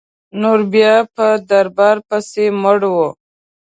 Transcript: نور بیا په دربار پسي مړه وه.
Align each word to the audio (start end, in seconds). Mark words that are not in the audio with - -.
نور 0.41 0.59
بیا 0.73 0.93
په 1.15 1.27
دربار 1.49 1.97
پسي 2.07 2.45
مړه 2.61 2.89
وه. 2.95 3.09